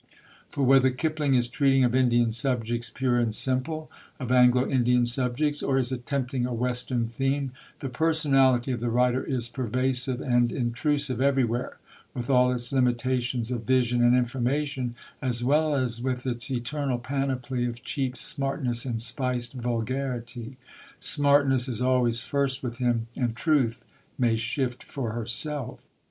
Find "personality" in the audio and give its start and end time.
7.87-8.71